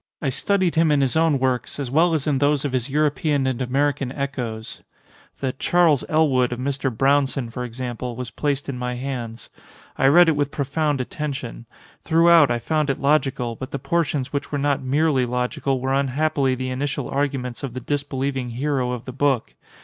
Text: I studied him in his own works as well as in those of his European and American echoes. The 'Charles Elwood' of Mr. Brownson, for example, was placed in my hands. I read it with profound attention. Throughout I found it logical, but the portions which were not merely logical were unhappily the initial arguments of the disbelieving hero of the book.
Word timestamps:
I 0.19 0.29
studied 0.29 0.73
him 0.73 0.89
in 0.91 1.01
his 1.01 1.15
own 1.15 1.37
works 1.37 1.79
as 1.79 1.91
well 1.91 2.15
as 2.15 2.25
in 2.25 2.39
those 2.39 2.65
of 2.65 2.71
his 2.71 2.89
European 2.89 3.45
and 3.45 3.61
American 3.61 4.11
echoes. 4.11 4.81
The 5.41 5.53
'Charles 5.53 6.03
Elwood' 6.09 6.51
of 6.51 6.57
Mr. 6.57 6.89
Brownson, 6.91 7.51
for 7.51 7.63
example, 7.63 8.15
was 8.15 8.31
placed 8.31 8.67
in 8.67 8.79
my 8.79 8.95
hands. 8.95 9.49
I 9.99 10.07
read 10.07 10.27
it 10.27 10.35
with 10.35 10.49
profound 10.49 11.01
attention. 11.01 11.67
Throughout 12.03 12.49
I 12.49 12.57
found 12.57 12.89
it 12.89 12.99
logical, 12.99 13.55
but 13.55 13.69
the 13.69 13.77
portions 13.77 14.33
which 14.33 14.51
were 14.51 14.57
not 14.57 14.81
merely 14.81 15.27
logical 15.27 15.79
were 15.79 15.93
unhappily 15.93 16.55
the 16.55 16.71
initial 16.71 17.07
arguments 17.07 17.61
of 17.61 17.75
the 17.75 17.79
disbelieving 17.79 18.49
hero 18.49 18.93
of 18.93 19.05
the 19.05 19.13
book. 19.13 19.53